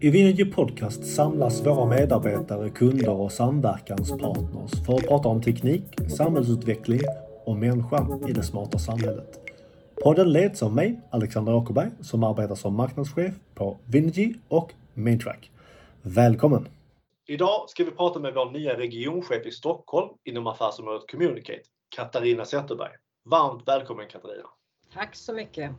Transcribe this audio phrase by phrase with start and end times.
[0.00, 5.82] I Vinergy Podcast samlas våra medarbetare, kunder och samverkanspartners för att prata om teknik,
[6.16, 7.00] samhällsutveckling
[7.44, 9.40] och människan i det smarta samhället.
[10.02, 15.50] Podden leds av mig, Alexander Åkerberg, som arbetar som marknadschef på Vinergy och Maintrack.
[16.02, 16.68] Välkommen!
[17.26, 21.62] Idag ska vi prata med vår nya regionchef i Stockholm inom affärsområdet Communicate,
[21.96, 22.92] Katarina Zetterberg.
[23.24, 24.48] Varmt välkommen Katarina!
[24.94, 25.70] Tack så mycket!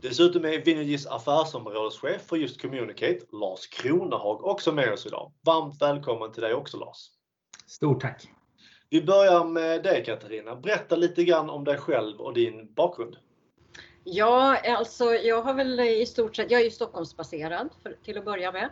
[0.00, 5.32] Dessutom är Vinergys affärsområdeschef för just Communicate, Lars Kronehag, också med oss idag.
[5.46, 7.10] Varmt välkommen till dig också Lars!
[7.66, 8.30] Stort tack!
[8.90, 10.56] Vi börjar med dig Katarina.
[10.56, 13.16] Berätta lite grann om dig själv och din bakgrund.
[14.04, 18.24] Ja, alltså jag har väl i stort sett, jag är ju Stockholmsbaserad för, till att
[18.24, 18.70] börja med.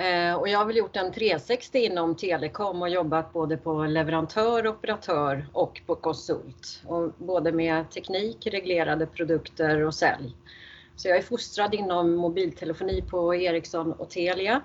[0.00, 4.66] Eh, och jag har väl gjort en 360 inom telekom och jobbat både på leverantör,
[4.66, 6.82] operatör och på konsult.
[6.86, 10.36] Och både med teknik, reglerade produkter och sälj.
[10.96, 14.62] Så jag är fostrad inom mobiltelefoni på Ericsson och Telia.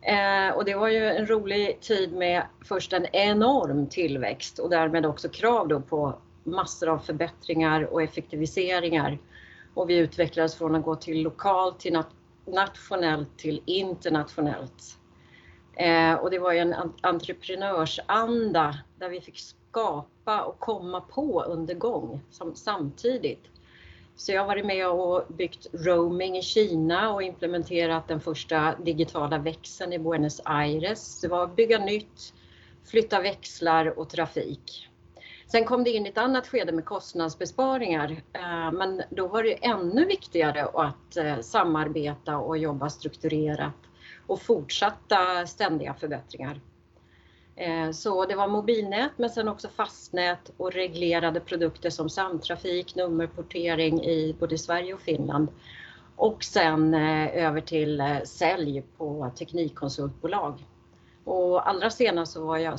[0.00, 5.06] Eh, och det var ju en rolig tid med först en enorm tillväxt och därmed
[5.06, 6.14] också krav då på
[6.44, 9.18] massor av förbättringar och effektiviseringar.
[9.74, 12.08] Och vi utvecklades från att gå till lokalt till nat
[12.46, 14.98] nationellt till internationellt.
[15.76, 21.74] Eh, och det var ju en entreprenörsanda där vi fick skapa och komma på under
[21.74, 23.44] gång som, samtidigt.
[24.16, 29.38] Så jag har varit med och byggt roaming i Kina och implementerat den första digitala
[29.38, 31.20] växeln i Buenos Aires.
[31.20, 32.34] Det var att bygga nytt,
[32.84, 34.88] flytta växlar och trafik.
[35.52, 40.04] Sen kom det in ett annat skede med kostnadsbesparingar, eh, men då var det ännu
[40.04, 43.74] viktigare att eh, samarbeta och jobba strukturerat
[44.26, 46.60] och fortsatta ständiga förbättringar.
[47.56, 54.04] Eh, så det var mobilnät men sen också fastnät och reglerade produkter som samtrafik, nummerportering
[54.04, 55.48] i både Sverige och Finland.
[56.16, 60.66] Och sen över till sälj på teknikkonsultbolag.
[61.24, 62.78] Och allra senast så var jag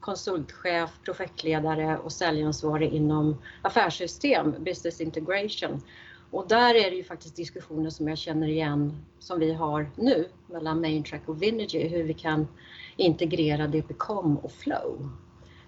[0.00, 5.82] konsultchef, projektledare och säljansvarig inom affärssystem, business integration.
[6.30, 10.28] Och där är det ju faktiskt diskussioner som jag känner igen som vi har nu
[10.46, 12.48] mellan Maintrack och Vinergy, hur vi kan
[12.96, 15.10] integrera DPCOM och Flow.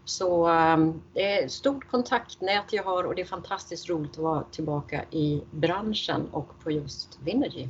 [0.04, 4.18] Så um, det är ett stort kontaktnät jag har och det är fantastiskt roligt att
[4.18, 7.68] vara tillbaka i branschen och på just Vinergy.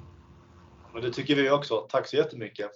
[0.92, 1.86] Men det tycker vi också.
[1.88, 2.70] Tack så jättemycket.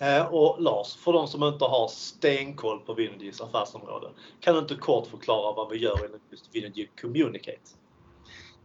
[0.00, 4.08] Eh, och Lars, för de som inte har stenkoll på Vinogis affärsområde,
[4.40, 7.70] kan du inte kort förklara vad vi gör inom just Vinergy Communicate?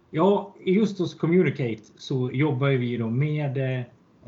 [0.09, 3.85] Ja, just hos Communicate så jobbar vi då med eh,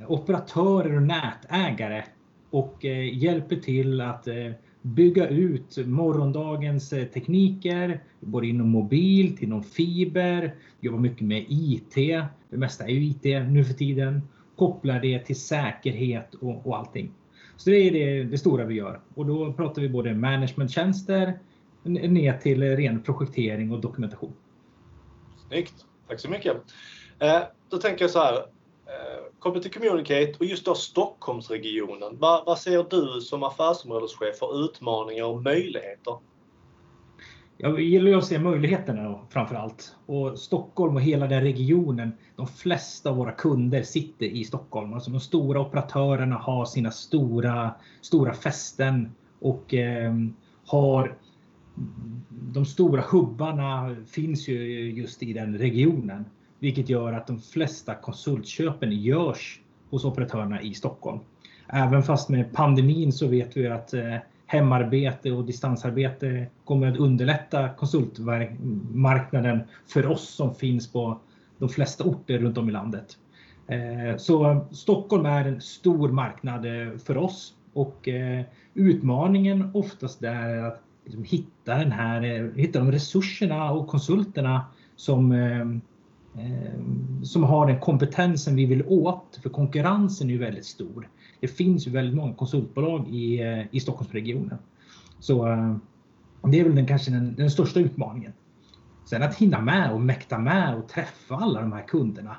[0.08, 2.04] operatörer och nätägare
[2.50, 4.28] och eh, hjälper till att
[4.82, 11.96] bygga ut morgondagens tekniker, både inom mobil, inom fiber, jobbar mycket med IT.
[12.50, 14.22] Det mesta är ju IT nu för tiden
[14.58, 17.12] kopplar det till säkerhet och, och allting.
[17.58, 21.40] Så det är det, det, stora vi gör och då pratar vi både managementtjänster
[21.84, 24.34] ner till ren projektering och dokumentation.
[25.48, 26.58] Snyggt, tack så mycket.
[27.20, 32.18] Eh, då tänker jag så här, eh, kopplat till Communicate och just då Stockholmsregionen.
[32.20, 36.18] Vad, vad ser du som affärsområdeschef för utmaningar och möjligheter?
[37.60, 39.96] Jag gillar ju att se möjligheterna framför allt.
[40.06, 44.94] Och Stockholm och hela den regionen, de flesta av våra kunder sitter i Stockholm.
[44.94, 50.14] Alltså de stora operatörerna har sina stora, stora fästen och eh,
[50.66, 51.16] har
[52.30, 56.26] de stora hubbarna finns ju just i den regionen.
[56.60, 61.20] Vilket gör att de flesta konsultköpen görs hos operatörerna i Stockholm.
[61.68, 64.16] Även fast med pandemin så vet vi att eh,
[64.48, 71.20] hemarbete och distansarbete kommer att underlätta konsultmarknaden för oss som finns på
[71.58, 73.18] de flesta orter runt om i landet.
[73.68, 80.50] Eh, så Stockholm är en stor marknad eh, för oss och eh, utmaningen oftast där
[80.50, 84.66] är att liksom, hitta, den här, hitta de resurserna och konsulterna
[84.96, 85.32] som,
[86.38, 86.80] Eh,
[87.24, 89.40] som har den kompetensen vi vill åt.
[89.44, 91.10] För konkurrensen är ju väldigt stor
[91.40, 94.58] det finns ju väldigt många konsultbolag i, eh, i Stockholmsregionen.
[95.20, 95.76] Så eh,
[96.44, 98.34] det är väl den, kanske den, den största utmaningen.
[99.06, 102.36] Sen att hinna med och mäkta med och träffa alla de här kunderna.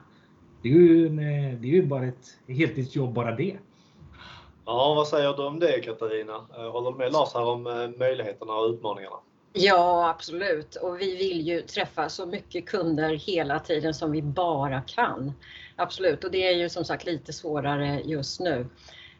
[0.62, 1.16] Det är ju, en,
[1.62, 3.56] det är ju bara ett heltidsjobb bara det.
[4.64, 6.32] Ja, vad säger du om det Katarina?
[6.72, 7.62] Håller du med Lars här om
[7.98, 9.16] möjligheterna och utmaningarna?
[9.58, 10.76] Ja, absolut.
[10.76, 15.32] Och vi vill ju träffa så mycket kunder hela tiden som vi bara kan.
[15.76, 18.66] Absolut, och det är ju som sagt lite svårare just nu.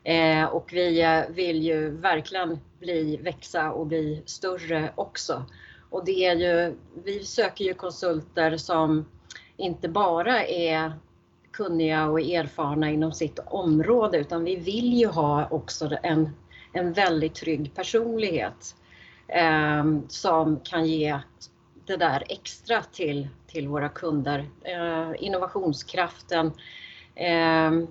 [0.05, 5.45] Eh, och vi eh, vill ju verkligen bli, växa och bli större också.
[5.91, 9.09] Och det är ju, vi söker ju konsulter som
[9.57, 10.93] inte bara är
[11.51, 16.31] kunniga och erfarna inom sitt område utan vi vill ju ha också en,
[16.73, 18.75] en väldigt trygg personlighet
[19.29, 21.19] Ehm, som kan ge
[21.87, 24.47] det där extra till, till våra kunder.
[24.65, 26.53] Eh, innovationskraften,
[27.15, 27.87] ehm,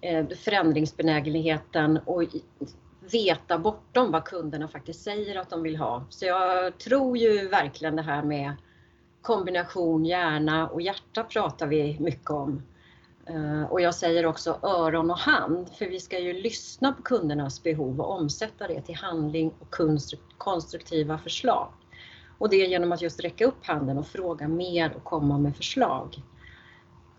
[0.00, 2.22] eh förändringsbenägenheten och
[3.12, 6.04] veta bortom vad kunderna faktiskt säger att de vill ha.
[6.10, 8.52] Så jag tror ju verkligen det här med
[9.22, 12.62] kombination hjärna och hjärta pratar vi mycket om.
[13.26, 17.62] Eh, och jag säger också öron och hand, för vi ska ju lyssna på kundernas
[17.62, 19.76] behov och omsätta det till handling och
[20.38, 21.68] konstruktiva förslag.
[22.38, 26.22] Och det genom att just räcka upp handen och fråga mer och komma med förslag.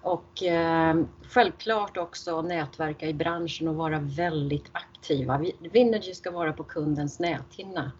[0.01, 5.45] Och eh, självklart också nätverka i branschen och vara väldigt aktiva.
[5.59, 7.91] Vinergy ska vara på kundens näthinna.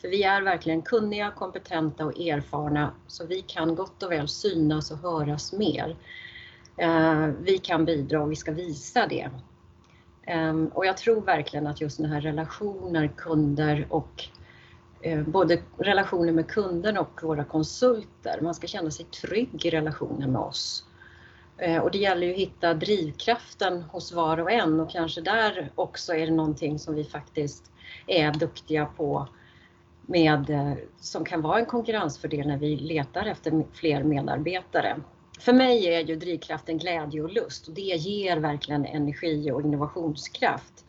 [0.00, 4.90] För vi är verkligen kunniga, kompetenta och erfarna så vi kan gott och väl synas
[4.90, 5.96] och höras mer.
[6.80, 9.30] Eh, vi kan bidra och vi ska visa det.
[10.22, 14.24] Eh, och jag tror verkligen att just den här relationer, kunder och
[15.00, 18.40] eh, både relationer med kunden och våra konsulter.
[18.42, 20.84] Man ska känna sig trygg i relationen med oss.
[21.56, 25.70] Eh, och det gäller ju att hitta drivkraften hos var och en och kanske där
[25.74, 27.72] också är det någonting som vi faktiskt
[28.06, 29.28] är duktiga på
[30.06, 34.96] med, eh, som kan vara en konkurrensfördel när vi letar efter fler medarbetare.
[35.40, 40.84] För mig är ju drivkraften glädje och lust och det ger verkligen energi och innovationskraft.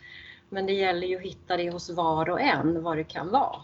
[0.49, 3.55] Men det gäller ju att hitta det hos var och en, vad det kan vara.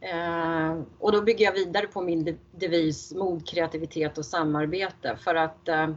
[0.00, 5.68] Eh, och då bygger jag vidare på min devis mod, kreativitet och samarbete för att,
[5.68, 5.90] eh,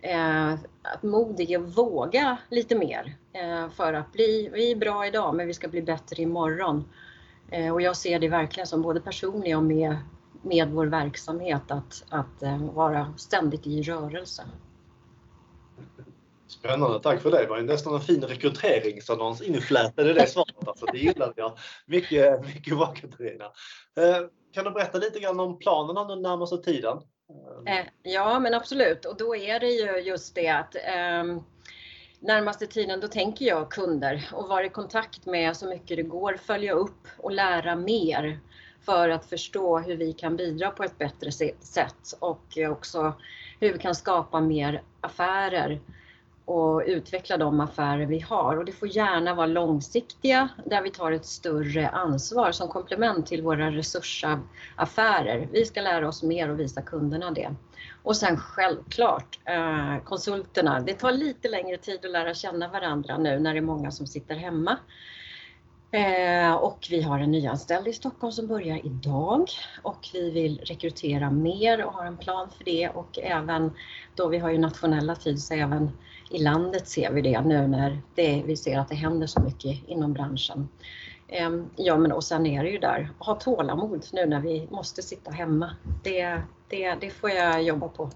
[0.00, 0.52] eh,
[0.82, 5.34] att mod är att våga lite mer eh, för att bli, vi är bra idag
[5.34, 6.84] men vi ska bli bättre imorgon.
[7.50, 9.96] Eh, och jag ser det verkligen som både personlig och med
[10.44, 14.42] med vår verksamhet att, att eh, vara ständigt i rörelse.
[16.46, 17.38] Spännande, tack för det.
[17.38, 20.68] Det var nästan en fin rekryteringsannons inflätad i det svaret.
[20.68, 21.58] Alltså, det gillade jag.
[21.86, 23.44] Mycket, mycket bra Katarina.
[23.96, 26.98] Eh, kan du berätta lite grann om planerna den närmaste tiden?
[27.66, 29.04] Eh, ja, men absolut.
[29.04, 31.38] Och då är det ju just det att eh,
[32.20, 36.36] närmaste tiden då tänker jag kunder och vara i kontakt med så mycket det går,
[36.36, 38.40] följa upp och lära mer
[38.84, 43.12] för att förstå hur vi kan bidra på ett bättre sätt och också
[43.60, 45.80] hur vi kan skapa mer affärer
[46.44, 48.56] och utveckla de affärer vi har.
[48.56, 53.42] Och det får gärna vara långsiktiga där vi tar ett större ansvar som komplement till
[53.42, 55.48] våra resursaffärer.
[55.52, 57.54] Vi ska lära oss mer och visa kunderna det.
[58.02, 60.80] Och sen självklart eh, konsulterna.
[60.80, 64.06] Det tar lite längre tid att lära känna varandra nu när det är många som
[64.06, 64.78] sitter hemma.
[65.94, 69.48] Eh, och vi har en nyanställd i Stockholm som börjar idag
[69.82, 73.72] och vi vill rekrytera mer och har en plan för det och även
[74.14, 75.90] då vi har ju nationella tid så även
[76.30, 79.88] i landet ser vi det nu när det, vi ser att det händer så mycket
[79.88, 80.68] inom branschen.
[81.28, 85.02] Eh, ja men och sen är det ju där, ha tålamod nu när vi måste
[85.02, 85.70] sitta hemma.
[86.02, 88.10] Det, det, det får jag jobba på.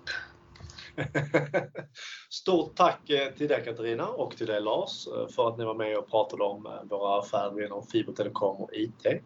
[2.31, 5.75] Stort tack eh, till dig Katarina och till dig Lars eh, för att ni var
[5.75, 9.23] med och pratade om eh, våra affärer inom fibertelekom och IT.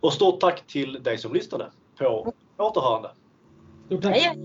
[0.00, 3.10] Och stort tack till dig som lyssnade på återhörande.
[3.86, 4.36] Stort tack!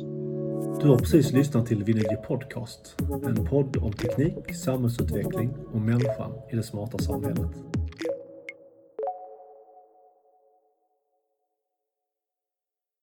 [0.81, 6.56] Du har precis lyssnat till Vinegy Podcast, en podd om teknik, samhällsutveckling och människan i
[6.56, 7.79] det smarta samhället.